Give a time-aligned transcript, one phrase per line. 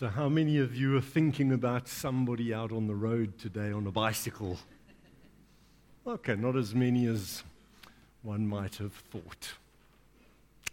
[0.00, 3.86] So, how many of you are thinking about somebody out on the road today on
[3.86, 4.56] a bicycle?
[6.06, 7.42] Okay, not as many as
[8.22, 9.52] one might have thought.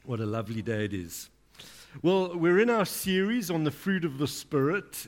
[0.06, 1.30] What a lovely day it is.
[2.02, 5.08] Well, we're in our series on the fruit of the Spirit,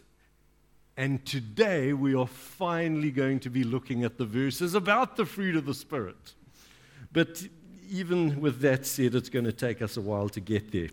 [0.98, 5.56] and today we are finally going to be looking at the verses about the fruit
[5.56, 6.34] of the Spirit.
[7.14, 7.42] But
[7.90, 10.90] even with that said, it's going to take us a while to get there.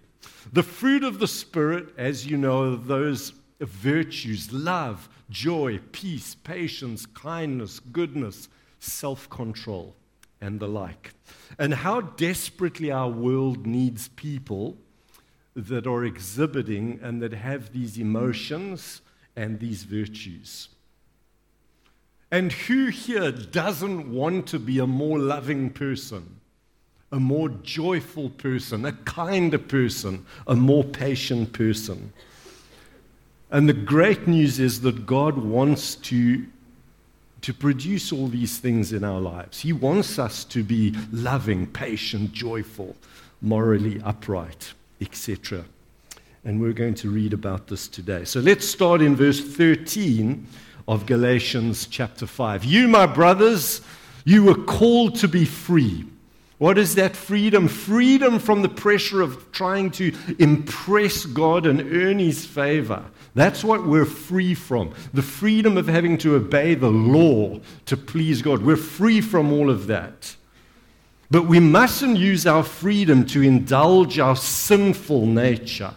[0.53, 7.81] The fruit of the Spirit, as you know, those virtues love, joy, peace, patience, kindness,
[7.81, 8.49] goodness,
[8.81, 9.95] self control,
[10.41, 11.13] and the like.
[11.59, 14.77] And how desperately our world needs people
[15.55, 19.01] that are exhibiting and that have these emotions
[19.35, 20.69] and these virtues.
[22.31, 26.41] And who here doesn't want to be a more loving person?
[27.13, 32.13] A more joyful person, a kinder person, a more patient person.
[33.51, 36.45] And the great news is that God wants to,
[37.43, 39.61] to produce all these things in our lives.
[39.61, 42.97] He wants us to be loving, patient, joyful,
[43.41, 45.65] morally upright, etc.
[46.45, 48.25] And we're going to read about this today.
[48.25, 50.45] So let's start in verse 13
[50.89, 52.65] of Galatians chapter 5.
[52.65, 53.81] You, my brothers,
[54.25, 56.05] you were called to be free.
[56.59, 57.69] What is that freedom?
[57.69, 63.05] Freedom from the pressure of trying to impress God and earn His favor.
[63.35, 64.95] That's what we're free from.
[65.13, 68.63] The freedom of having to obey the law to please God.
[68.63, 70.37] We're free from all of that.
[71.31, 75.93] But we mustn't use our freedom to indulge our sinful nature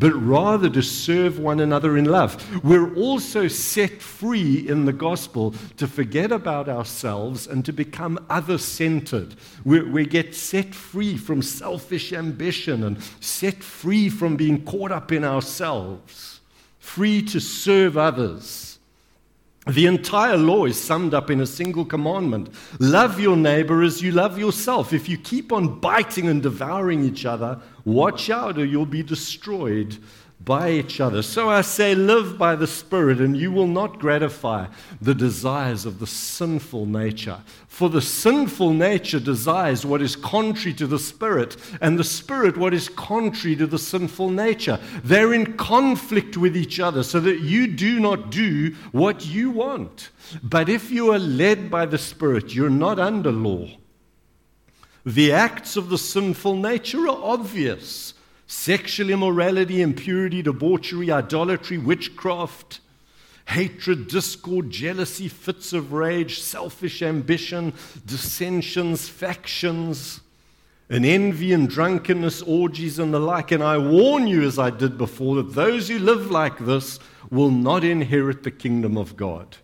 [0.00, 2.64] but rather to serve one another in love.
[2.64, 8.56] We're also set free in the gospel to forget about ourselves and to become other
[8.58, 9.36] centered.
[9.62, 15.12] We, we get set free from selfish ambition and set free from being caught up
[15.12, 16.40] in ourselves,
[16.78, 18.69] free to serve others.
[19.70, 24.10] The entire law is summed up in a single commandment love your neighbor as you
[24.10, 24.92] love yourself.
[24.92, 29.96] If you keep on biting and devouring each other, watch out or you'll be destroyed
[30.42, 31.20] by each other.
[31.22, 34.68] So I say, live by the Spirit, and you will not gratify
[35.00, 37.40] the desires of the sinful nature.
[37.68, 42.72] For the sinful nature desires what is contrary to the Spirit, and the Spirit what
[42.72, 44.80] is contrary to the sinful nature.
[45.04, 50.08] They're in conflict with each other, so that you do not do what you want.
[50.42, 53.68] But if you are led by the Spirit, you're not under law.
[55.04, 58.14] The acts of the sinful nature are obvious
[58.50, 62.80] sexual immorality, impurity, debauchery, idolatry, witchcraft,
[63.46, 67.72] hatred, discord, jealousy, fits of rage, selfish ambition,
[68.04, 70.20] dissensions, factions,
[70.88, 73.52] and envy and drunkenness, orgies, and the like.
[73.52, 76.98] And I warn you, as I did before, that those who live like this
[77.30, 79.58] will not inherit the kingdom of God.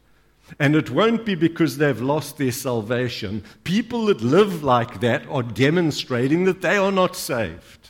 [0.61, 3.43] And it won't be because they've lost their salvation.
[3.65, 7.86] People that live like that are demonstrating that they are not saved.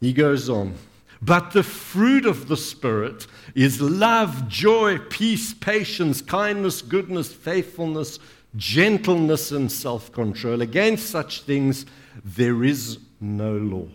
[0.00, 0.74] He goes on.
[1.20, 8.20] But the fruit of the Spirit is love, joy, peace, patience, kindness, goodness, faithfulness,
[8.56, 10.62] gentleness, and self control.
[10.62, 11.86] Against such things
[12.24, 13.88] there is no law.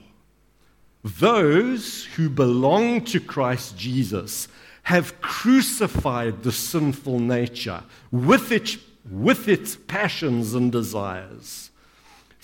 [1.03, 4.47] Those who belong to Christ Jesus
[4.83, 8.77] have crucified the sinful nature with its,
[9.09, 11.71] with its passions and desires.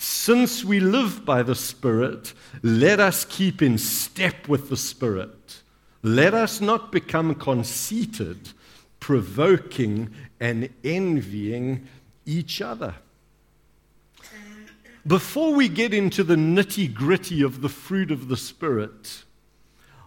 [0.02, 5.60] Since we live by the Spirit, let us keep in step with the Spirit.
[6.02, 8.52] Let us not become conceited,
[8.98, 10.08] provoking,
[10.40, 11.86] and envying
[12.24, 12.94] each other.
[15.06, 19.24] Before we get into the nitty gritty of the fruit of the Spirit,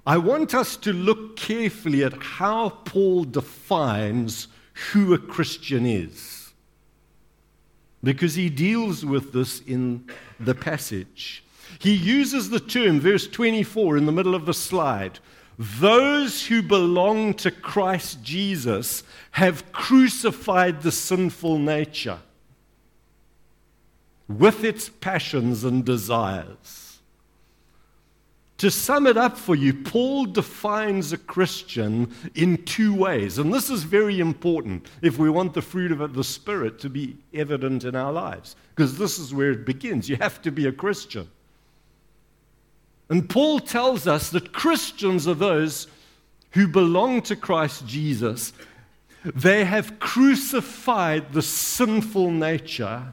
[0.07, 4.47] I want us to look carefully at how Paul defines
[4.91, 6.42] who a Christian is
[8.03, 10.05] because he deals with this in
[10.39, 11.43] the passage.
[11.79, 15.19] He uses the term, verse 24, in the middle of the slide.
[15.57, 22.19] Those who belong to Christ Jesus have crucified the sinful nature
[24.27, 26.82] with its passions and desires.
[28.63, 33.37] To sum it up for you, Paul defines a Christian in two ways.
[33.37, 37.17] And this is very important if we want the fruit of the Spirit to be
[37.33, 40.07] evident in our lives, because this is where it begins.
[40.07, 41.27] You have to be a Christian.
[43.09, 45.87] And Paul tells us that Christians are those
[46.51, 48.53] who belong to Christ Jesus.
[49.25, 53.11] They have crucified the sinful nature.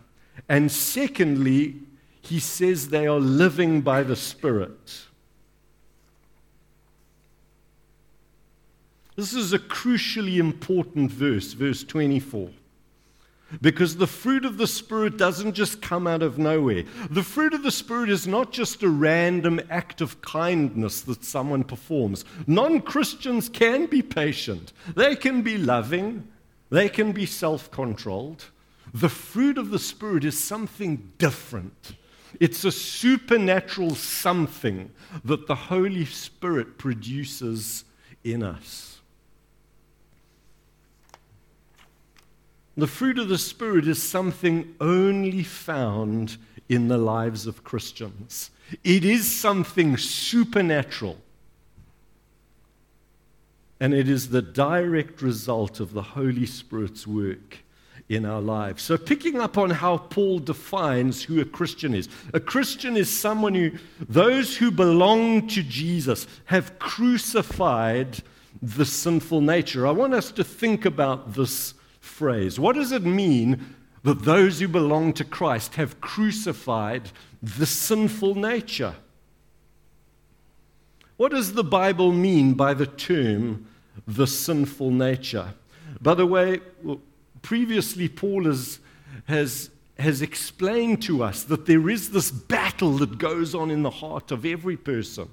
[0.48, 1.74] And secondly,
[2.20, 5.06] he says they are living by the Spirit.
[9.20, 12.48] This is a crucially important verse, verse 24.
[13.60, 16.84] Because the fruit of the Spirit doesn't just come out of nowhere.
[17.10, 21.64] The fruit of the Spirit is not just a random act of kindness that someone
[21.64, 22.24] performs.
[22.46, 26.26] Non Christians can be patient, they can be loving,
[26.70, 28.46] they can be self controlled.
[28.94, 31.92] The fruit of the Spirit is something different.
[32.40, 34.90] It's a supernatural something
[35.26, 37.84] that the Holy Spirit produces
[38.24, 38.89] in us.
[42.80, 46.38] The fruit of the Spirit is something only found
[46.70, 48.50] in the lives of Christians.
[48.82, 51.18] It is something supernatural.
[53.80, 57.58] And it is the direct result of the Holy Spirit's work
[58.08, 58.82] in our lives.
[58.82, 63.54] So, picking up on how Paul defines who a Christian is a Christian is someone
[63.54, 63.72] who,
[64.08, 68.22] those who belong to Jesus, have crucified
[68.62, 69.86] the sinful nature.
[69.86, 72.58] I want us to think about this phrase.
[72.58, 77.10] What does it mean that those who belong to Christ have crucified
[77.42, 78.94] the sinful nature?
[81.16, 83.66] What does the Bible mean by the term
[84.06, 85.54] the sinful nature?
[86.00, 86.60] By the way,
[87.42, 88.78] previously Paul has,
[89.26, 93.90] has, has explained to us that there is this battle that goes on in the
[93.90, 95.28] heart of every person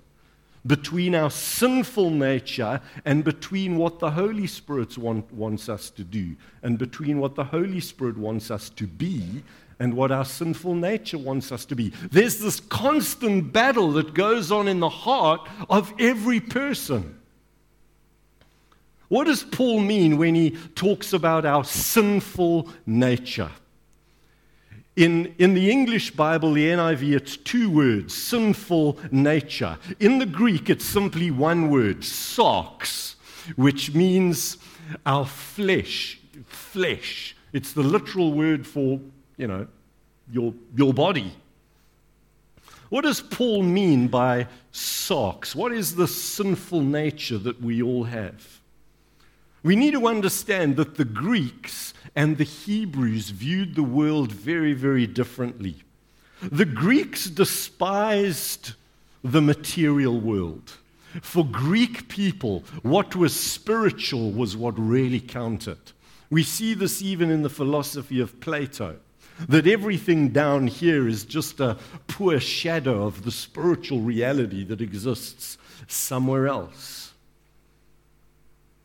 [0.68, 6.36] between our sinful nature and between what the Holy Spirit want, wants us to do,
[6.62, 9.44] and between what the Holy Spirit wants us to be
[9.80, 11.90] and what our sinful nature wants us to be.
[12.12, 17.20] There's this constant battle that goes on in the heart of every person.
[19.08, 23.52] What does Paul mean when he talks about our sinful nature?
[24.98, 29.78] In, in the English Bible, the NIV, it's two words sinful nature.
[30.00, 33.14] In the Greek, it's simply one word, sarx,
[33.56, 34.58] which means
[35.06, 36.20] our flesh.
[36.48, 37.36] Flesh.
[37.54, 39.00] It's the literal word for,
[39.38, 39.68] you know,
[40.32, 41.32] your, your body.
[42.90, 45.54] What does Paul mean by sarx?
[45.54, 48.62] What is the sinful nature that we all have?
[49.62, 55.06] We need to understand that the Greeks and the Hebrews viewed the world very, very
[55.06, 55.76] differently.
[56.42, 58.74] The Greeks despised
[59.24, 60.72] the material world.
[61.22, 65.78] For Greek people, what was spiritual was what really counted.
[66.32, 68.96] We see this even in the philosophy of Plato,
[69.48, 71.78] that everything down here is just a
[72.08, 77.07] poor shadow of the spiritual reality that exists somewhere else.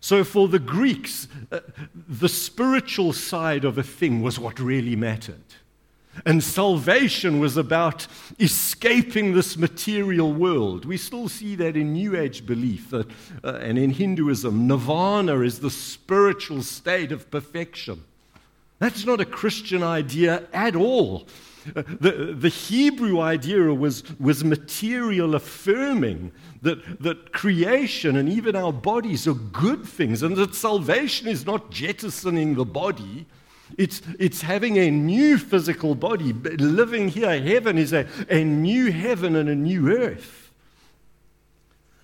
[0.02, 1.60] So, for the Greeks, uh,
[1.94, 5.44] the spiritual side of a thing was what really mattered.
[6.26, 8.08] And salvation was about
[8.40, 10.84] escaping this material world.
[10.84, 13.06] We still see that in New Age belief that,
[13.44, 14.66] uh, and in Hinduism.
[14.66, 18.02] Nirvana is the spiritual state of perfection.
[18.80, 21.28] That's not a Christian idea at all.
[21.64, 26.32] The, the Hebrew idea was, was material affirming
[26.62, 31.70] that, that creation and even our bodies are good things, and that salvation is not
[31.70, 33.26] jettisoning the body.
[33.78, 36.32] It's, it's having a new physical body.
[36.32, 40.42] Living here, heaven is a, a new heaven and a new earth.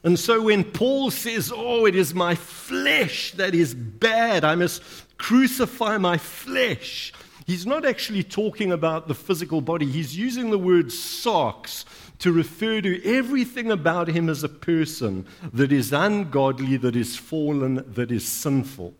[0.04, 4.83] And so when Paul says, Oh, it is my flesh that is bad, I must
[5.18, 7.12] crucify my flesh,
[7.49, 9.87] he's not actually talking about the physical body.
[9.87, 11.85] He's using the word sarx
[12.19, 17.83] to refer to everything about him as a person that is ungodly, that is fallen,
[17.95, 18.93] that is sinful.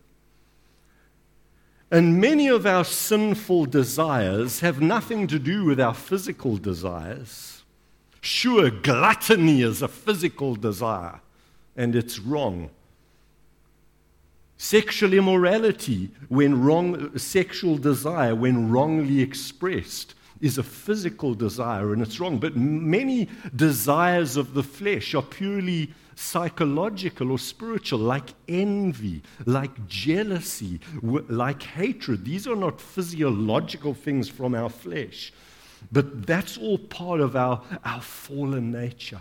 [1.91, 7.65] And many of our sinful desires have nothing to do with our physical desires.
[8.23, 11.21] Sure, gluttony is a physical desire,
[11.77, 12.71] and it's wrong.
[14.61, 22.19] Sexual immorality, when wrong, sexual desire, when wrongly expressed, is a physical desire and it's
[22.19, 22.39] wrong.
[22.39, 30.81] But many desires of the flesh are purely psychological or spiritual, like envy, like jealousy,
[31.03, 32.25] like hatred.
[32.25, 35.33] These are not physiological things from our flesh,
[35.93, 39.21] but that's all part of our, our fallen nature.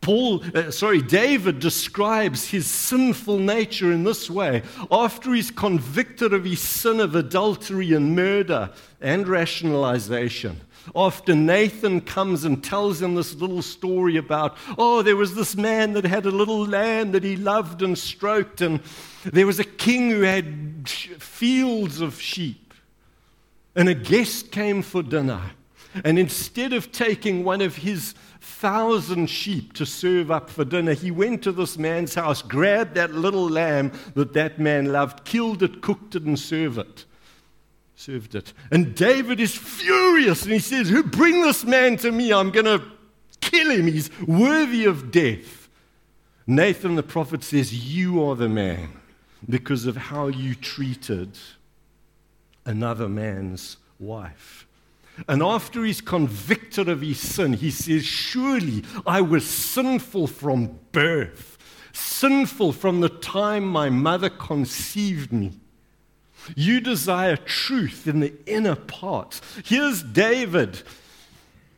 [0.00, 4.62] Paul, uh, sorry, David describes his sinful nature in this way.
[4.90, 10.60] After he's convicted of his sin of adultery and murder and rationalization,
[10.94, 15.92] after Nathan comes and tells him this little story about, oh, there was this man
[15.92, 18.80] that had a little lamb that he loved and stroked, and
[19.24, 22.72] there was a king who had fields of sheep,
[23.74, 25.42] and a guest came for dinner.
[26.04, 28.14] And instead of taking one of his
[28.58, 33.14] thousand sheep to serve up for dinner, he went to this man's house, grabbed that
[33.14, 37.04] little lamb that that man loved, killed it, cooked it, and served it.
[37.94, 38.52] Served it.
[38.70, 42.32] And David is furious and he says, Who bring this man to me?
[42.32, 42.82] I'm going to
[43.40, 43.86] kill him.
[43.86, 45.68] He's worthy of death.
[46.46, 48.90] Nathan the prophet says, You are the man
[49.48, 51.38] because of how you treated
[52.64, 54.67] another man's wife.
[55.26, 61.58] And after he's convicted of his sin, he says, Surely I was sinful from birth,
[61.92, 65.58] sinful from the time my mother conceived me.
[66.56, 69.40] You desire truth in the inner parts.
[69.64, 70.82] Here's David,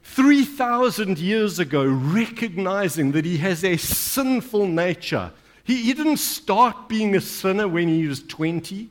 [0.04, 5.32] 3,000 years ago, recognizing that he has a sinful nature.
[5.64, 8.90] He, he didn't start being a sinner when he was 20.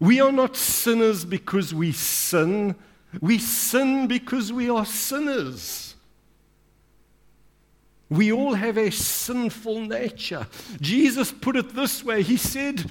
[0.00, 2.74] We are not sinners because we sin.
[3.20, 5.94] We sin because we are sinners.
[8.10, 10.46] We all have a sinful nature.
[10.80, 12.90] Jesus put it this way He said,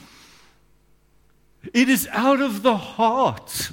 [1.74, 3.72] It is out of the heart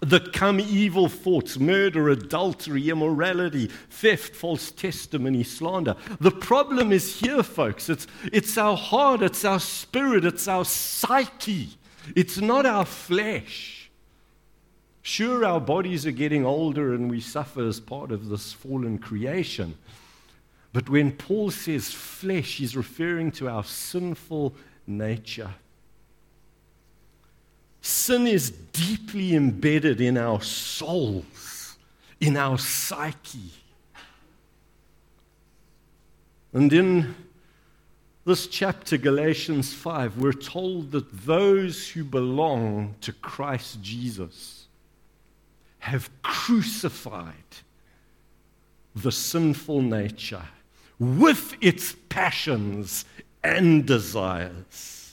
[0.00, 5.96] that come evil thoughts, murder, adultery, immorality, theft, false testimony, slander.
[6.20, 7.88] The problem is here, folks.
[7.88, 11.70] It's, it's our heart, it's our spirit, it's our psyche.
[12.14, 13.90] It's not our flesh.
[15.02, 19.76] Sure, our bodies are getting older and we suffer as part of this fallen creation.
[20.72, 24.54] But when Paul says flesh, he's referring to our sinful
[24.86, 25.54] nature.
[27.80, 31.76] Sin is deeply embedded in our souls,
[32.18, 33.52] in our psyche.
[36.54, 37.14] And in
[38.24, 44.66] this chapter, Galatians 5, we're told that those who belong to Christ Jesus
[45.80, 47.34] have crucified
[48.96, 50.46] the sinful nature
[50.98, 53.04] with its passions
[53.42, 55.03] and desires.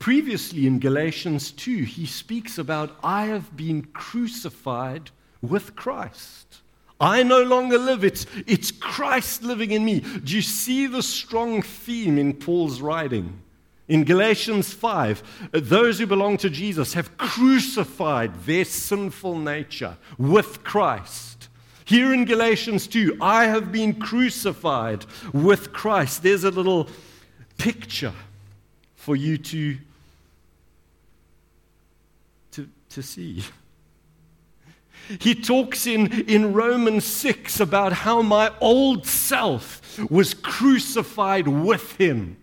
[0.00, 5.10] Previously in Galatians 2, he speaks about, I have been crucified
[5.42, 6.62] with Christ.
[6.98, 10.00] I no longer live, it's, it's Christ living in me.
[10.00, 13.42] Do you see the strong theme in Paul's writing?
[13.88, 21.48] In Galatians 5, those who belong to Jesus have crucified their sinful nature with Christ.
[21.84, 25.04] Here in Galatians 2, I have been crucified
[25.34, 26.22] with Christ.
[26.22, 26.88] There's a little
[27.58, 28.14] picture
[28.94, 29.76] for you to
[32.90, 33.42] to see.
[35.18, 42.36] He talks in, in Romans 6 about how my old self was crucified with him.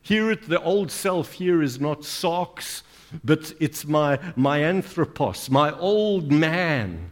[0.00, 2.82] Here, it, the old self here is not Sarx,
[3.22, 7.10] but it's my, my anthropos, my old man.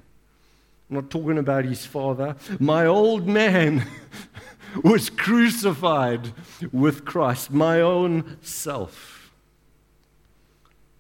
[0.88, 2.36] I'm not talking about his father.
[2.58, 3.86] My old man
[4.82, 6.32] was crucified
[6.72, 9.17] with Christ, my own self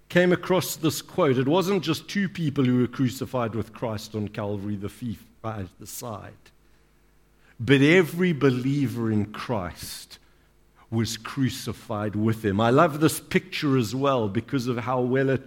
[0.08, 1.38] came across this quote.
[1.38, 5.66] It wasn't just two people who were crucified with Christ on Calvary, the thief by
[5.78, 6.32] the side,
[7.60, 10.18] but every believer in Christ
[10.90, 12.60] was crucified with him.
[12.60, 15.42] I love this picture as well because of how well it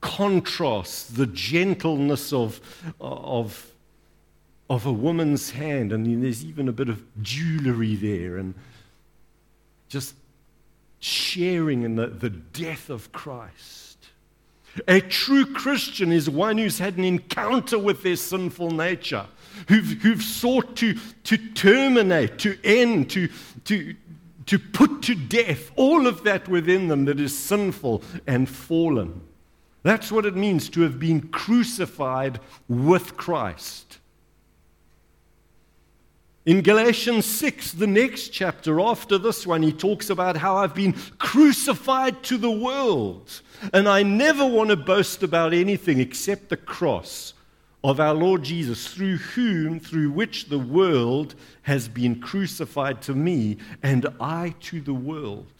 [0.00, 2.60] contrasts the gentleness of,
[3.00, 3.72] of,
[4.70, 5.92] of a woman's hand.
[5.92, 8.54] I and there's even a bit of jewelry there and
[9.88, 10.14] just
[11.00, 13.87] sharing in the, the death of Christ.
[14.86, 19.26] A true Christian is one who's had an encounter with their sinful nature,
[19.68, 20.94] who've, who've sought to,
[21.24, 23.28] to terminate, to end, to,
[23.64, 23.94] to,
[24.46, 29.20] to put to death all of that within them that is sinful and fallen.
[29.82, 33.98] That's what it means to have been crucified with Christ.
[36.48, 40.94] In Galatians 6, the next chapter after this one, he talks about how I've been
[41.18, 43.42] crucified to the world.
[43.72, 47.34] And I never want to boast about anything except the cross
[47.84, 53.58] of our Lord Jesus, through whom, through which the world has been crucified to me
[53.82, 55.52] and I to the world.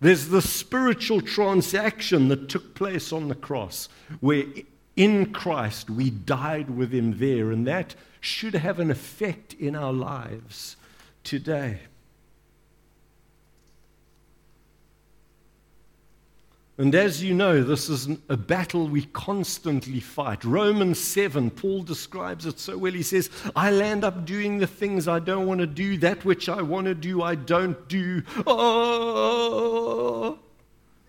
[0.00, 3.88] There's the spiritual transaction that took place on the cross,
[4.20, 4.44] where
[4.96, 9.92] in Christ we died with him there, and that should have an effect in our
[9.92, 10.76] lives
[11.24, 11.80] today.
[16.76, 20.44] And as you know, this is a battle we constantly fight.
[20.44, 22.92] Romans 7, Paul describes it so well.
[22.92, 25.96] He says, I land up doing the things I don't want to do.
[25.98, 28.22] That which I want to do, I don't do.
[28.44, 30.38] Oh.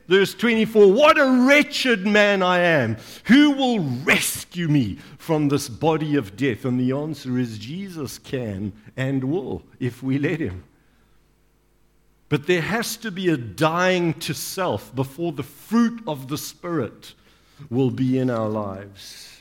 [0.07, 2.97] Verse 24 What a wretched man I am!
[3.25, 6.65] Who will rescue me from this body of death?
[6.65, 10.63] And the answer is Jesus can and will if we let him.
[12.29, 17.13] But there has to be a dying to self before the fruit of the Spirit
[17.69, 19.35] will be in our lives.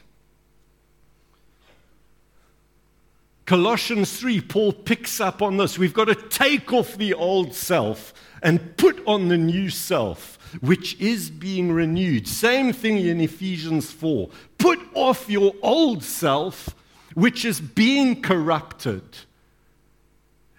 [3.46, 5.78] Colossians 3, Paul picks up on this.
[5.78, 10.98] We've got to take off the old self and put on the new self, which
[10.98, 12.26] is being renewed.
[12.26, 14.30] Same thing in Ephesians 4.
[14.56, 16.74] Put off your old self,
[17.14, 19.02] which is being corrupted,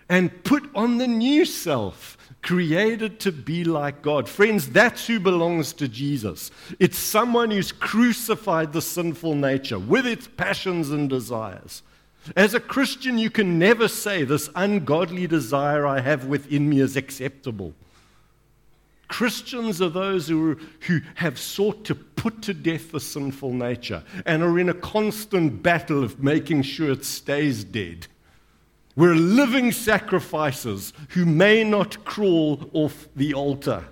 [0.07, 2.14] and put on the new self
[2.45, 4.29] created to be like God.
[4.29, 6.51] Friends, that's who belongs to Jesus.
[6.79, 11.81] It's someone who's crucified the sinful nature with its passions and desires.
[12.35, 16.95] As a Christian, you can never say, This ungodly desire I have within me is
[16.95, 17.73] acceptable.
[19.07, 24.43] Christians are those who, who have sought to put to death the sinful nature and
[24.43, 28.05] are in a constant battle of making sure it stays dead.
[28.95, 33.85] We're living sacrifices who may not crawl off the altar.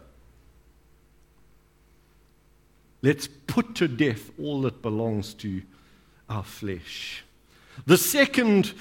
[3.01, 5.61] Let's put to death all that belongs to
[6.29, 7.23] our flesh.
[7.85, 8.73] The second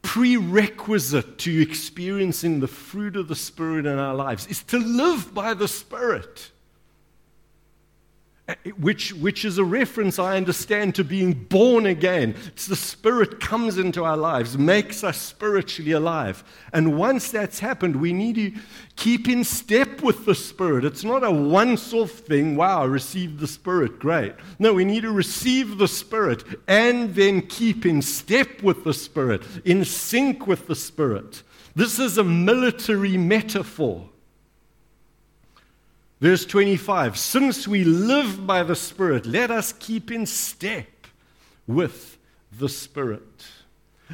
[0.00, 5.52] prerequisite to experiencing the fruit of the Spirit in our lives is to live by
[5.52, 6.51] the Spirit.
[8.78, 12.34] Which, which is a reference, I understand, to being born again.
[12.48, 16.44] It's the Spirit comes into our lives, makes us spiritually alive.
[16.72, 18.52] And once that's happened, we need to
[18.96, 20.84] keep in step with the Spirit.
[20.84, 24.34] It's not a once off thing, wow, I received the Spirit, great.
[24.58, 29.42] No, we need to receive the Spirit and then keep in step with the Spirit,
[29.64, 31.42] in sync with the Spirit.
[31.74, 34.08] This is a military metaphor.
[36.22, 40.86] Verse 25 Since we live by the Spirit, let us keep in step
[41.66, 42.16] with
[42.56, 43.44] the Spirit.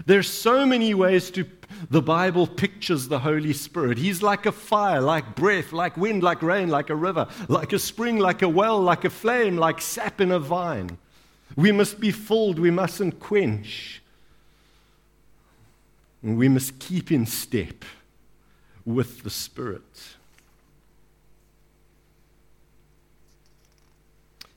[0.07, 1.45] There's so many ways to
[1.91, 3.99] the Bible pictures the Holy Spirit.
[3.99, 7.79] He's like a fire, like breath, like wind, like rain, like a river, like a
[7.79, 10.97] spring, like a well, like a flame, like sap in a vine.
[11.57, 14.01] We must be filled, we mustn't quench.
[16.23, 17.85] We must keep in step
[18.87, 20.17] with the Spirit.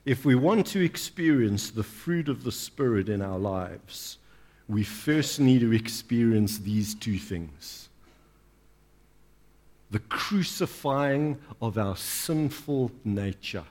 [0.04, 4.18] If we want to experience the fruit of the Spirit in our lives,
[4.68, 7.88] we first need to experience these two things
[9.90, 13.64] the crucifying of our sinful nature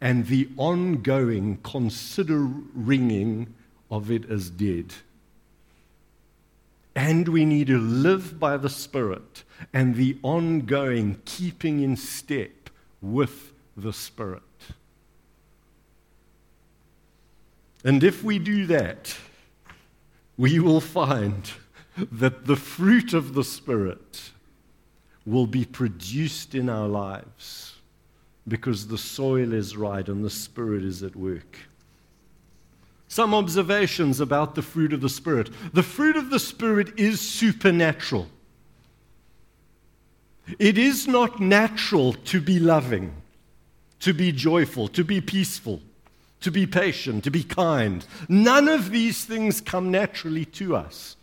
[0.00, 3.54] and the ongoing considering
[3.92, 4.92] of it as dead.
[6.96, 13.52] And we need to live by the Spirit and the ongoing keeping in step with
[13.76, 14.42] the Spirit.
[17.88, 19.16] And if we do that,
[20.36, 21.50] we will find
[21.96, 24.30] that the fruit of the Spirit
[25.24, 27.76] will be produced in our lives
[28.46, 31.60] because the soil is right and the Spirit is at work.
[33.08, 35.48] Some observations about the fruit of the Spirit.
[35.72, 38.28] The fruit of the Spirit is supernatural.
[40.58, 43.14] It is not natural to be loving,
[44.00, 45.80] to be joyful, to be peaceful
[46.40, 48.06] to be patient, to be kind.
[48.28, 51.16] None of these things come naturally to us.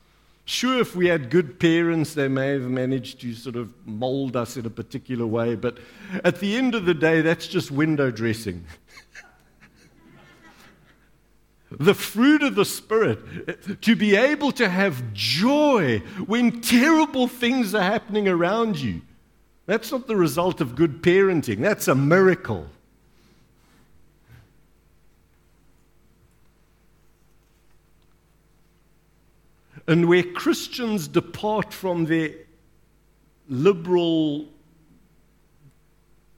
[0.45, 4.57] Sure, if we had good parents, they may have managed to sort of mold us
[4.57, 5.79] in a particular way, but
[6.23, 8.63] at the end of the day, that's just window dressing.
[11.71, 17.81] the fruit of the Spirit, to be able to have joy when terrible things are
[17.81, 19.01] happening around you,
[19.65, 22.67] that's not the result of good parenting, that's a miracle.
[29.87, 32.31] And where Christians depart from their
[33.47, 34.47] liberal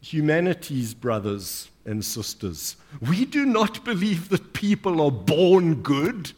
[0.01, 2.75] humanities brothers and sisters.
[3.01, 6.31] We do not believe that people are born good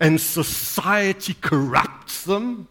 [0.00, 2.68] and society corrupts them.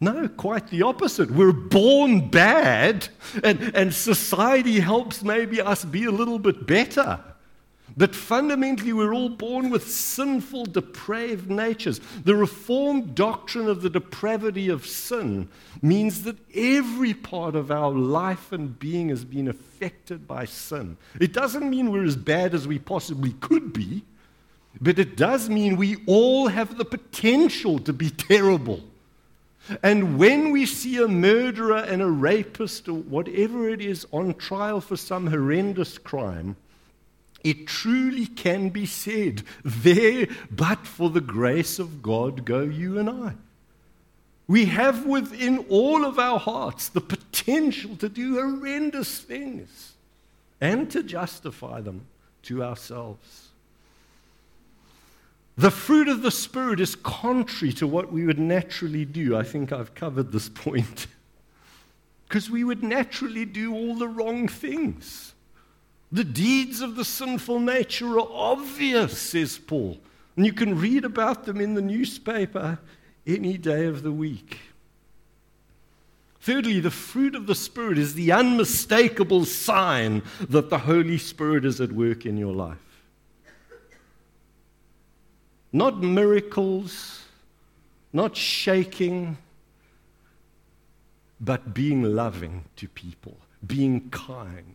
[0.00, 1.30] No, quite the opposite.
[1.30, 3.08] We're born bad,
[3.44, 7.20] and, and society helps maybe us be a little bit better.
[7.96, 12.00] But fundamentally, we're all born with sinful, depraved natures.
[12.24, 15.48] The Reformed doctrine of the depravity of sin
[15.82, 20.96] means that every part of our life and being has been affected by sin.
[21.20, 24.02] It doesn't mean we're as bad as we possibly could be,
[24.80, 28.80] but it does mean we all have the potential to be terrible.
[29.82, 34.80] And when we see a murderer and a rapist or whatever it is on trial
[34.80, 36.56] for some horrendous crime,
[37.42, 43.10] it truly can be said, There, but for the grace of God, go you and
[43.10, 43.34] I.
[44.46, 49.92] We have within all of our hearts the potential to do horrendous things
[50.60, 52.06] and to justify them
[52.42, 53.48] to ourselves.
[55.56, 59.36] The fruit of the Spirit is contrary to what we would naturally do.
[59.36, 61.06] I think I've covered this point.
[62.26, 65.34] Because we would naturally do all the wrong things.
[66.12, 69.98] The deeds of the sinful nature are obvious, says Paul.
[70.36, 72.78] And you can read about them in the newspaper
[73.26, 74.58] any day of the week.
[76.40, 81.80] Thirdly, the fruit of the Spirit is the unmistakable sign that the Holy Spirit is
[81.80, 82.76] at work in your life.
[85.72, 87.22] Not miracles,
[88.12, 89.38] not shaking,
[91.40, 94.74] but being loving to people, being kind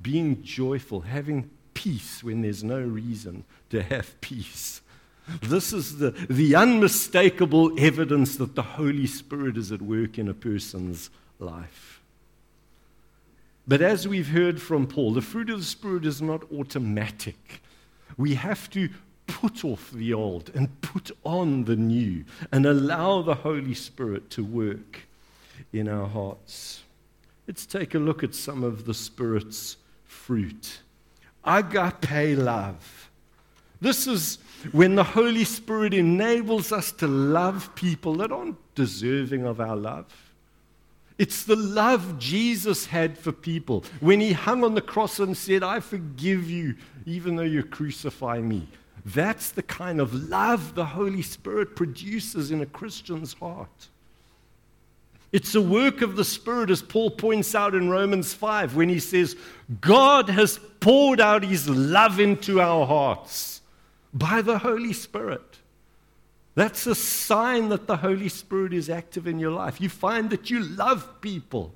[0.00, 4.80] being joyful, having peace when there's no reason to have peace.
[5.42, 10.34] This is the, the unmistakable evidence that the Holy Spirit is at work in a
[10.34, 12.00] person's life.
[13.66, 17.60] But as we've heard from Paul, the fruit of the Spirit is not automatic.
[18.16, 18.88] We have to
[19.26, 24.42] put off the old and put on the new and allow the Holy Spirit to
[24.42, 25.02] work
[25.72, 26.82] in our hearts.
[27.46, 29.76] Let's take a look at some of the Spirit's
[30.08, 30.80] fruit.
[31.44, 33.10] Agape love.
[33.80, 34.38] This is
[34.72, 40.06] when the Holy Spirit enables us to love people that aren't deserving of our love.
[41.16, 45.62] It's the love Jesus had for people when he hung on the cross and said,
[45.62, 46.74] I forgive you,
[47.06, 48.68] even though you crucify me.
[49.04, 53.88] That's the kind of love the Holy Spirit produces in a Christian's heart.
[55.30, 58.98] It's a work of the Spirit, as Paul points out in Romans 5, when he
[58.98, 59.36] says,
[59.80, 63.60] God has poured out his love into our hearts
[64.14, 65.58] by the Holy Spirit.
[66.54, 69.80] That's a sign that the Holy Spirit is active in your life.
[69.80, 71.72] You find that you love people.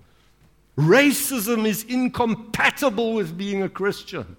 [0.77, 4.37] Racism is incompatible with being a Christian.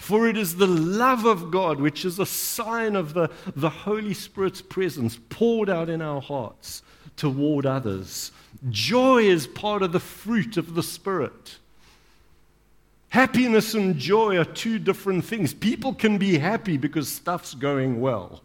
[0.00, 4.14] For it is the love of God, which is a sign of the, the Holy
[4.14, 6.82] Spirit's presence poured out in our hearts
[7.16, 8.32] toward others.
[8.70, 11.58] Joy is part of the fruit of the Spirit.
[13.10, 15.52] Happiness and joy are two different things.
[15.52, 18.40] People can be happy because stuff's going well.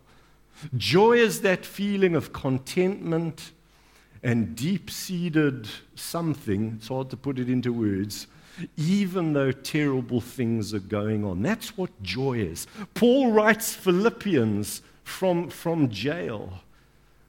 [0.76, 3.54] Joy is that feeling of contentment
[4.22, 8.28] and deep seated something, it's hard to put it into words,
[8.78, 11.42] even though terrible things are going on.
[11.42, 12.68] That's what joy is.
[12.94, 16.62] Paul writes Philippians from, from jail,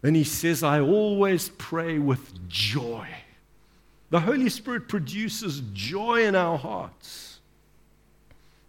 [0.03, 3.09] and he says, I always pray with joy.
[4.11, 7.27] The Holy Spirit produces joy in our hearts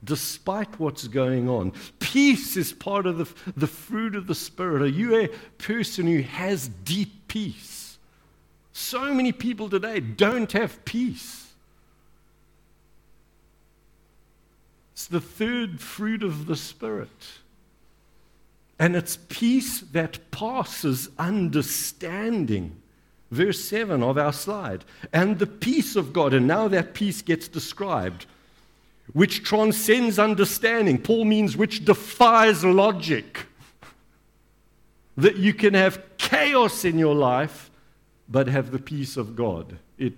[0.03, 1.73] despite what's going on.
[1.99, 4.81] Peace is part of the, the fruit of the Spirit.
[4.81, 7.97] Are you a person who has deep peace?
[8.73, 11.46] So many people today don't have peace.
[14.97, 17.27] It's the third fruit of the Spirit.
[18.79, 22.81] And it's peace that passes understanding.
[23.29, 24.85] Verse 7 of our slide.
[25.13, 28.25] And the peace of God, and now that peace gets described,
[29.13, 30.97] which transcends understanding.
[30.97, 33.45] Paul means which defies logic.
[35.15, 37.69] That you can have chaos in your life,
[38.27, 39.77] but have the peace of God.
[39.99, 40.13] It,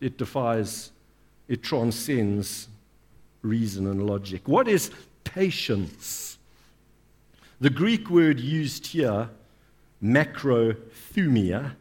[0.00, 0.92] it defies,
[1.46, 2.68] it transcends
[3.42, 4.46] reason and logic.
[4.46, 4.90] What is
[5.24, 6.38] patience?
[7.60, 9.28] The Greek word used here,
[10.02, 11.72] macrothumia,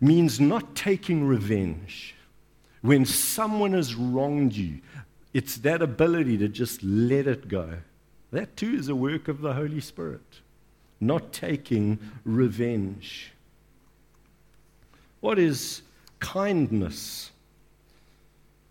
[0.00, 2.14] means not taking revenge.
[2.82, 4.80] When someone has wronged you,
[5.34, 7.74] it's that ability to just let it go.
[8.32, 10.40] That too is a work of the Holy Spirit,
[11.00, 13.32] not taking revenge.
[15.20, 15.82] What is
[16.18, 17.30] kindness?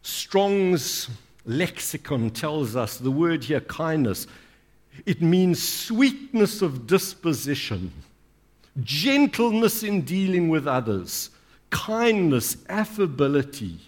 [0.01, 1.09] Strong's
[1.45, 4.27] lexicon tells us the word here, kindness,
[5.05, 7.91] it means sweetness of disposition,
[8.83, 11.29] gentleness in dealing with others,
[11.69, 13.79] kindness, affability,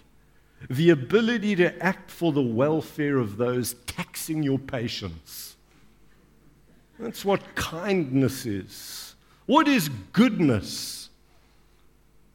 [0.70, 5.56] the ability to act for the welfare of those taxing your patience.
[6.98, 9.14] That's what kindness is.
[9.46, 11.08] What is goodness?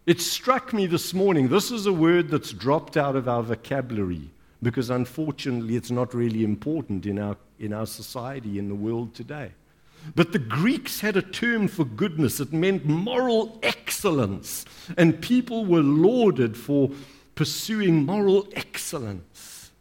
[0.06, 1.48] It struck me this morning.
[1.48, 4.30] This is a word that's dropped out of our vocabulary
[4.64, 9.52] because unfortunately it's not really important in our, in our society, in the world today.
[10.16, 12.40] But the Greeks had a term for goodness.
[12.40, 14.66] It meant moral excellence.
[14.98, 16.92] And people were lauded for
[17.36, 19.72] pursuing moral excellence.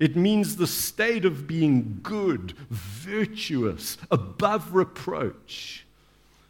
[0.00, 5.86] It means the state of being good, virtuous, above reproach.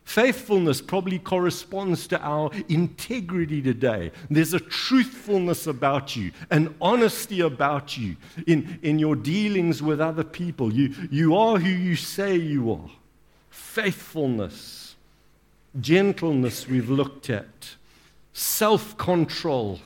[0.05, 4.11] Faithfulness probably corresponds to our integrity today.
[4.29, 10.25] There's a truthfulness about you, an honesty about you in, in your dealings with other
[10.25, 10.73] people.
[10.73, 12.91] You, you are who you say you are.
[13.49, 14.97] Faithfulness,
[15.81, 17.77] gentleness, we've looked at,
[18.33, 19.81] self control.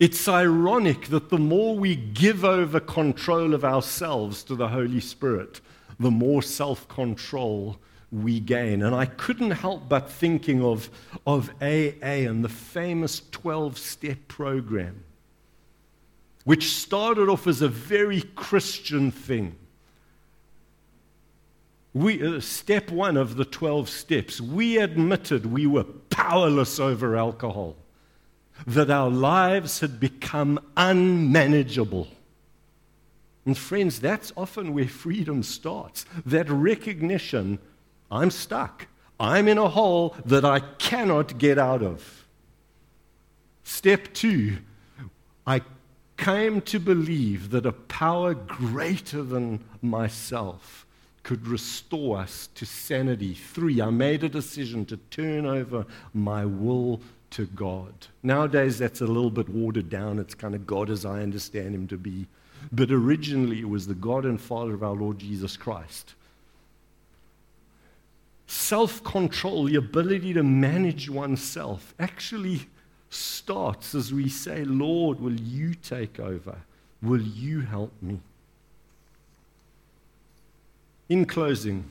[0.00, 5.60] It's ironic that the more we give over control of ourselves to the Holy Spirit,
[6.00, 7.78] the more self control
[8.22, 8.82] we gain.
[8.82, 10.90] And I couldn't help but thinking of,
[11.26, 15.04] of AA and the famous 12 step program,
[16.44, 19.56] which started off as a very Christian thing.
[21.92, 27.76] We, uh, step one of the 12 steps, we admitted we were powerless over alcohol
[28.66, 32.08] that our lives had become unmanageable.
[33.44, 37.58] And, friends, that's often where freedom starts that recognition
[38.10, 38.86] I'm stuck,
[39.18, 42.26] I'm in a hole that I cannot get out of.
[43.64, 44.58] Step two,
[45.46, 45.62] I
[46.16, 50.86] came to believe that a power greater than myself
[51.22, 53.34] could restore us to sanity.
[53.34, 57.92] Three, I made a decision to turn over my will to God.
[58.22, 60.20] Nowadays, that's a little bit watered down.
[60.20, 62.26] It's kind of God as I understand Him to be.
[62.70, 66.14] But originally, it was the God and Father of our Lord Jesus Christ.
[68.46, 72.66] Self control, the ability to manage oneself, actually
[73.10, 76.56] starts as we say, Lord, will you take over?
[77.02, 78.20] Will you help me?
[81.08, 81.90] In closing,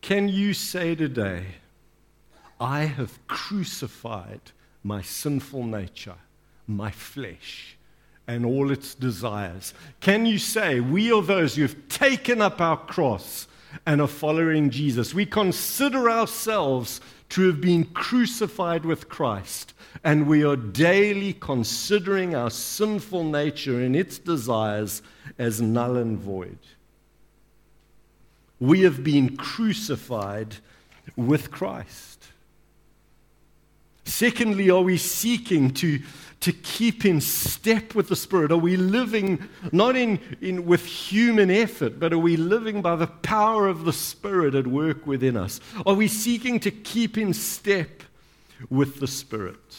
[0.00, 1.44] can you say today,
[2.60, 4.40] I have crucified
[4.84, 6.16] my sinful nature,
[6.66, 7.76] my flesh,
[8.26, 9.74] and all its desires.
[10.00, 13.46] Can you say, We are those who have taken up our cross
[13.86, 15.14] and of following Jesus?
[15.14, 19.72] We consider ourselves to have been crucified with Christ,
[20.04, 25.02] and we are daily considering our sinful nature and its desires
[25.38, 26.58] as null and void.
[28.60, 30.56] We have been crucified
[31.16, 32.26] with Christ.
[34.04, 36.00] Secondly, are we seeking to,
[36.42, 38.50] to keep in step with the Spirit?
[38.50, 43.06] Are we living not in, in, with human effort, but are we living by the
[43.06, 45.60] power of the Spirit at work within us?
[45.86, 48.02] Are we seeking to keep in step
[48.68, 49.78] with the Spirit?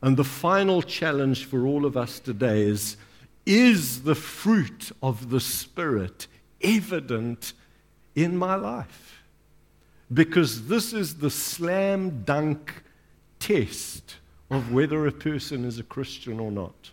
[0.00, 2.96] And the final challenge for all of us today is
[3.44, 6.28] Is the fruit of the Spirit
[6.62, 7.54] evident
[8.14, 9.22] in my life?
[10.12, 12.84] Because this is the slam dunk
[13.40, 14.16] test
[14.50, 16.90] of whether a person is a Christian or not.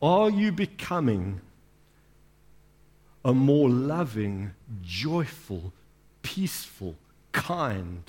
[0.00, 1.40] Are you becoming
[3.24, 5.72] a more loving, joyful,
[6.22, 6.96] peaceful,
[7.30, 8.02] kind,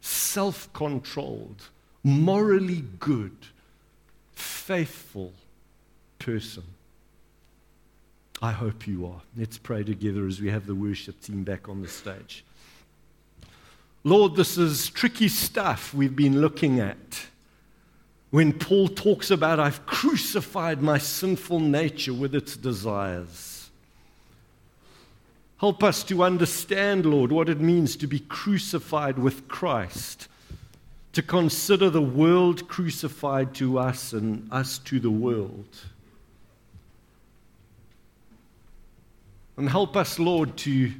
[0.00, 1.68] self controlled,
[2.04, 3.36] morally good,
[4.34, 5.32] faithful
[6.18, 6.64] person?
[8.42, 9.20] I hope you are.
[9.36, 12.44] Let's pray together as we have the worship team back on the stage.
[14.02, 17.26] Lord, this is tricky stuff we've been looking at.
[18.30, 23.70] When Paul talks about, I've crucified my sinful nature with its desires.
[25.58, 30.28] Help us to understand, Lord, what it means to be crucified with Christ,
[31.12, 35.76] to consider the world crucified to us and us to the world.
[39.58, 40.92] And help us, Lord, to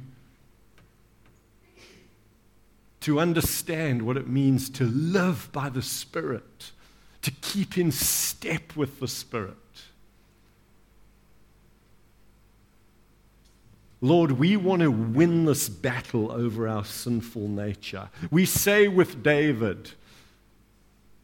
[3.01, 6.71] to understand what it means to live by the Spirit,
[7.21, 9.55] to keep in step with the Spirit.
[14.03, 18.09] Lord, we want to win this battle over our sinful nature.
[18.31, 19.91] We say with David,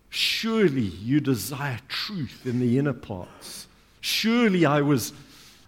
[0.10, 3.68] Surely you desire truth in the inner parts.
[4.00, 5.12] Surely I was,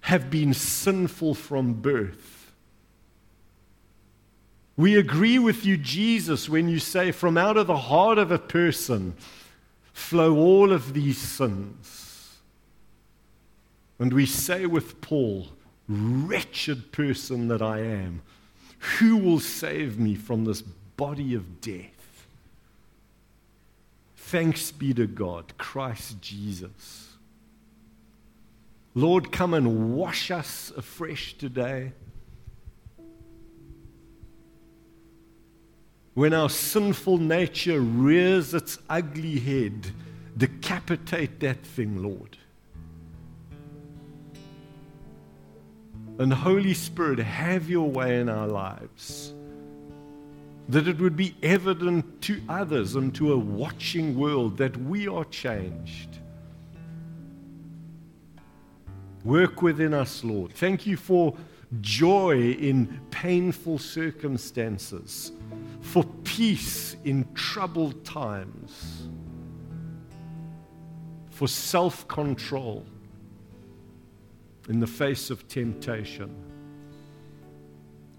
[0.02, 2.29] have been sinful from birth.
[4.80, 8.40] We agree with you, Jesus, when you say, From out of the heart of a
[8.40, 9.14] person
[9.92, 12.38] flow all of these sins.
[14.00, 15.50] And we say with Paul,
[15.90, 18.22] Wretched person that I am,
[19.00, 22.26] who will save me from this body of death?
[24.16, 27.18] Thanks be to God, Christ Jesus.
[28.96, 31.92] Lord, come and wash us afresh today.
[36.14, 39.92] When our sinful nature rears its ugly head,
[40.38, 42.38] decapitate that thing, Lord.
[46.18, 49.34] And Holy Spirit, have your way in our lives.
[50.68, 55.26] That it would be evident to others and to a watching world that we are
[55.26, 56.20] changed.
[59.24, 60.52] Work within us, Lord.
[60.52, 61.36] Thank you for
[61.82, 65.32] joy in painful circumstances
[65.82, 69.10] for peace in troubled times,
[71.30, 72.86] for self control
[74.68, 76.36] in the face of temptation.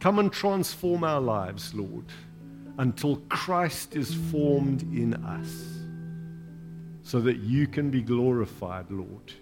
[0.00, 2.06] Come and transform our lives, Lord,
[2.78, 5.64] until Christ is formed in us,
[7.02, 9.32] so that you can be glorified, Lord.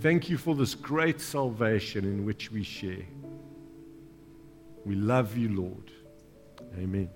[0.00, 3.04] Thank you for this great salvation in which we share.
[4.86, 5.90] We love you, Lord.
[6.78, 7.10] Amen.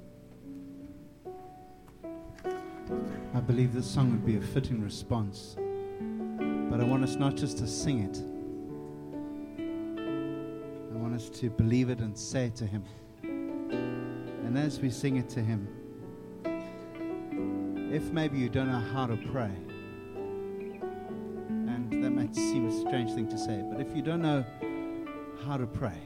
[3.34, 5.56] I believe this song would be a fitting response.
[6.70, 8.18] But I want us not just to sing it,
[10.94, 12.84] I want us to believe it and say it to Him.
[13.22, 15.66] And as we sing it to Him,
[17.90, 19.52] if maybe you don't know how to pray,
[22.34, 24.44] might seem a strange thing to say, but if you don't know
[25.46, 25.98] how to pray,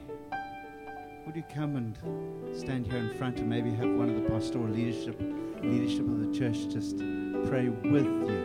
[1.26, 1.96] would you come and
[2.56, 5.18] stand here in front and maybe have one of the pastoral leadership
[5.62, 6.98] leadership of the church just
[7.48, 8.42] pray with you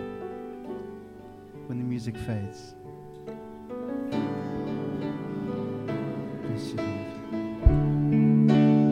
[1.67, 2.75] when the music fades?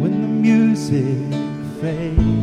[0.02, 1.06] When the music
[1.82, 2.41] fades,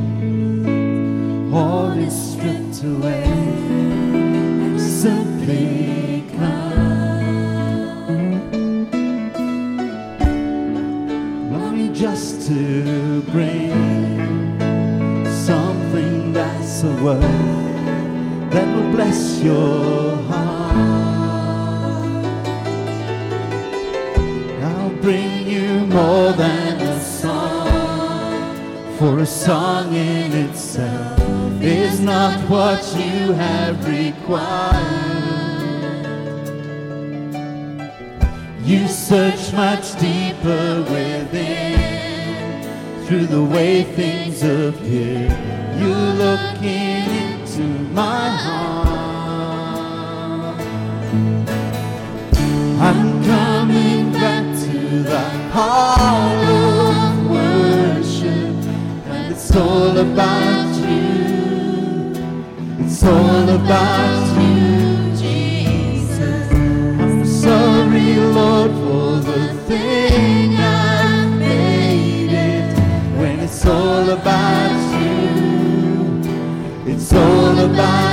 [28.98, 31.20] for a song in itself
[31.62, 34.74] is not what you have required.
[38.64, 41.78] You search much deeper within
[43.06, 45.28] through the way things appear.
[45.78, 47.62] You look into
[47.94, 48.98] my heart.
[52.80, 55.20] I'm coming back to the
[55.52, 56.47] heart
[59.58, 62.12] all about you.
[62.84, 66.52] It's all about you, Jesus.
[66.52, 72.78] I'm sorry, Lord, for the thing I made it.
[73.18, 78.07] When it's all about you, it's all about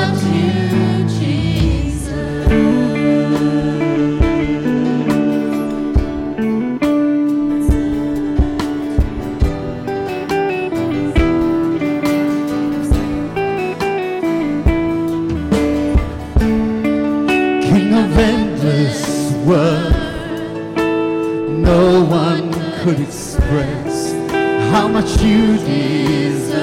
[24.95, 26.55] much you deserve.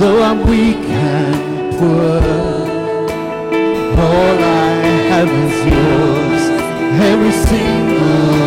[0.00, 2.22] Though I'm weak and poor,
[4.06, 4.72] all I
[5.12, 6.42] have is yours,
[7.10, 8.39] every single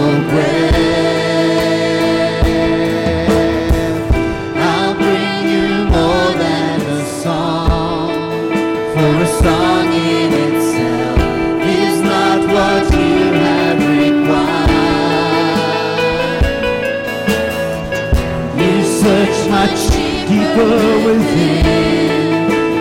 [20.53, 21.63] deeper within,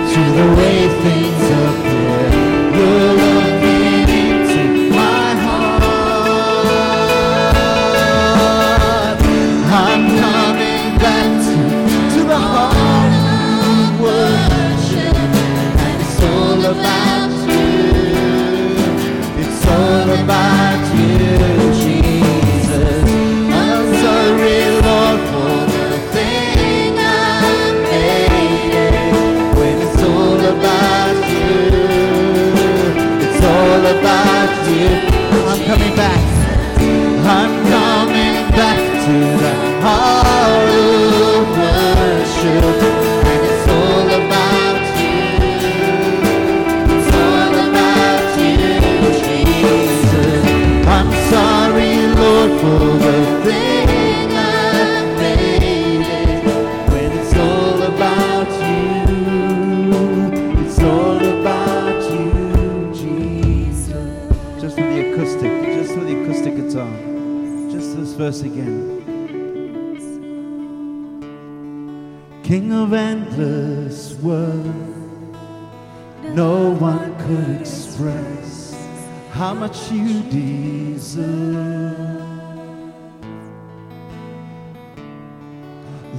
[0.09, 1.92] through the way things appear.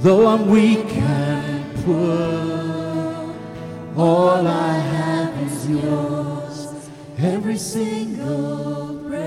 [0.04, 3.34] Though I'm weak and poor,
[3.96, 9.24] all I have is yours, every single breath.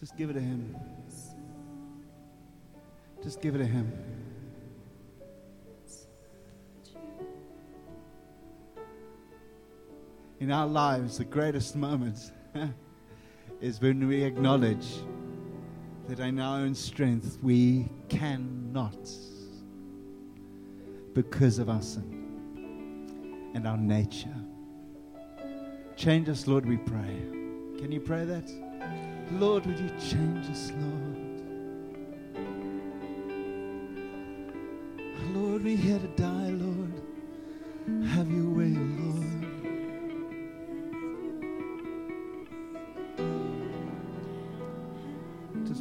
[0.00, 0.74] Just give it to Him.
[3.22, 3.92] Just give it to Him.
[10.40, 12.32] In our lives, the greatest moments
[13.60, 15.02] is when we acknowledge
[16.08, 19.10] that in our own strength we cannot
[21.14, 24.34] because of our sin and our nature.
[25.96, 27.16] Change us, Lord, we pray.
[27.78, 28.50] Can you pray that?
[29.32, 31.16] Lord, would you change us, Lord?
[35.34, 36.92] Lord, we're here to die, Lord.
[38.10, 39.25] Have your way, Lord.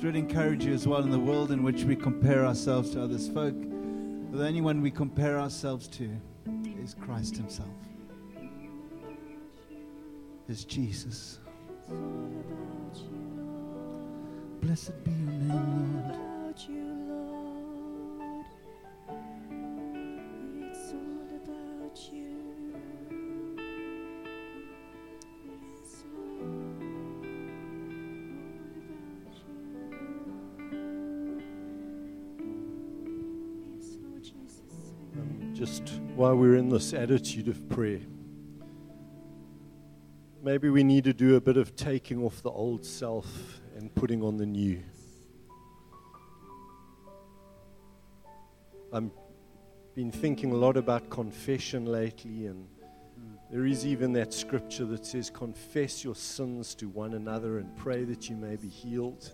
[0.05, 3.27] Really encourage you as well in the world in which we compare ourselves to others.
[3.27, 3.55] Folk,
[4.31, 6.07] the only one we compare ourselves to
[6.79, 7.67] is Christ Himself,
[10.47, 11.39] is Jesus.
[14.61, 16.34] Blessed be your name, Lord.
[36.25, 38.01] While we're in this attitude of prayer,
[40.41, 44.23] maybe we need to do a bit of taking off the old self and putting
[44.23, 44.81] on the new.
[48.91, 49.11] I've
[49.93, 52.67] been thinking a lot about confession lately, and
[53.51, 58.03] there is even that scripture that says, Confess your sins to one another and pray
[58.03, 59.31] that you may be healed.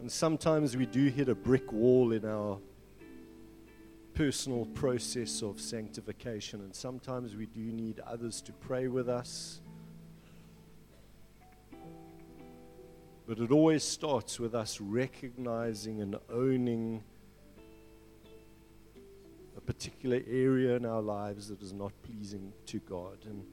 [0.00, 2.58] And sometimes we do hit a brick wall in our
[4.14, 9.60] personal process of sanctification, and sometimes we do need others to pray with us.
[13.26, 17.02] But it always starts with us recognizing and owning
[19.56, 23.18] a particular area in our lives that is not pleasing to God.
[23.24, 23.44] And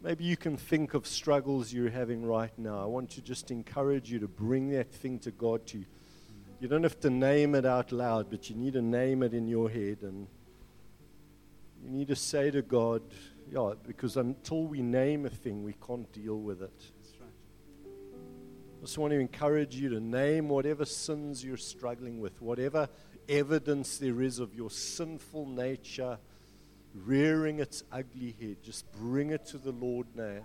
[0.00, 2.80] maybe you can think of struggles you're having right now.
[2.80, 5.84] I want to just encourage you to bring that thing to God to
[6.64, 9.46] you don't have to name it out loud, but you need to name it in
[9.46, 9.98] your head.
[10.00, 10.26] And
[11.84, 13.02] you need to say to God,
[13.52, 16.90] yeah, because until we name a thing, we can't deal with it.
[17.84, 22.88] I just want to encourage you to name whatever sins you're struggling with, whatever
[23.28, 26.16] evidence there is of your sinful nature
[26.94, 28.56] rearing its ugly head.
[28.62, 30.40] Just bring it to the Lord now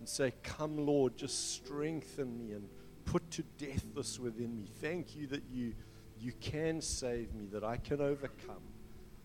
[0.00, 2.68] and say, Come, Lord, just strengthen me and
[3.10, 4.68] put to death this within me.
[4.80, 5.74] Thank you that you,
[6.20, 8.62] you can save me, that I can overcome,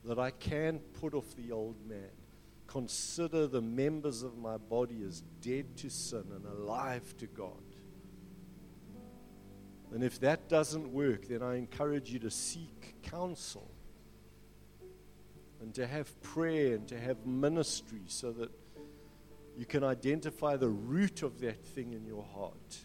[0.06, 2.10] that I can put off the old man.
[2.66, 7.52] Consider the members of my body as dead to sin and alive to God.
[9.94, 13.70] And if that doesn't work, then I encourage you to seek counsel
[15.62, 18.50] and to have prayer and to have ministry so that
[19.56, 22.80] you can identify the root of that thing in your heart.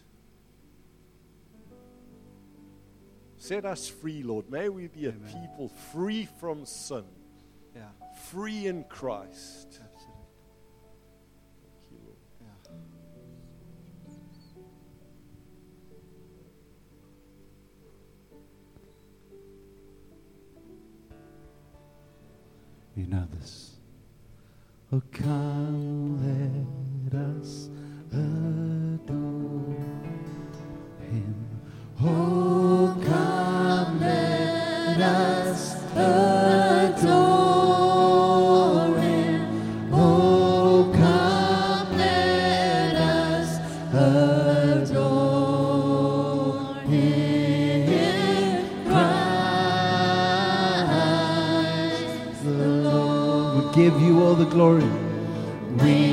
[3.41, 4.51] Set us free, Lord.
[4.51, 5.41] May we be a Amen.
[5.41, 7.03] people free from sin,
[7.75, 7.89] Yeah,
[8.29, 9.79] free in Christ.
[9.83, 10.27] absolutely.
[11.63, 12.17] Thank you, Lord.
[12.39, 12.71] Yeah.
[22.95, 23.71] You know this.
[24.93, 26.19] Oh, come,
[27.11, 27.69] let us
[54.41, 54.89] the glory.
[55.83, 56.10] We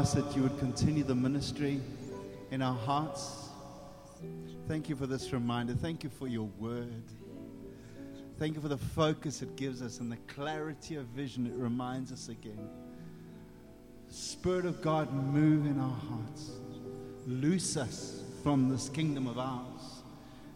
[0.00, 1.78] ask that you would continue the ministry
[2.50, 3.50] in our hearts.
[4.66, 5.74] Thank you for this reminder.
[5.74, 7.04] Thank you for your word.
[8.38, 12.12] Thank you for the focus it gives us and the clarity of vision it reminds
[12.12, 12.66] us again.
[14.08, 16.52] Spirit of God, move in our hearts.
[17.26, 20.02] Loose us from this kingdom of ours.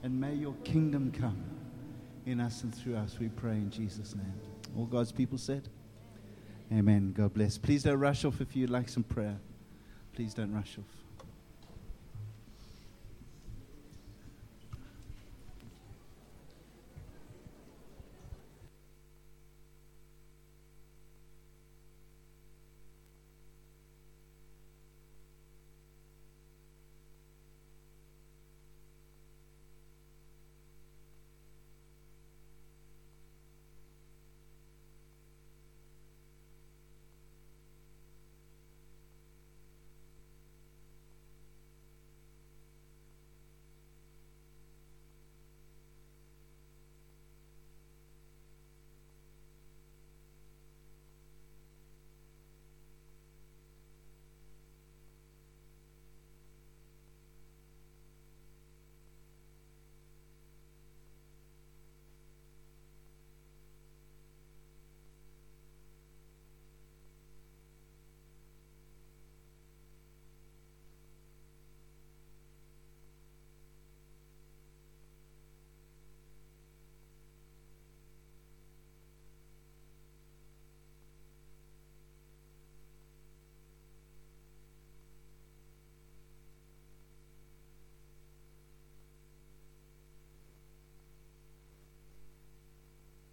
[0.03, 1.45] And may your kingdom come
[2.25, 4.41] in us and through us, we pray in Jesus' name.
[4.75, 5.69] All God's people said,
[6.73, 7.13] Amen.
[7.13, 7.59] God bless.
[7.59, 9.37] Please don't rush off if you'd like some prayer.
[10.15, 11.04] Please don't rush off.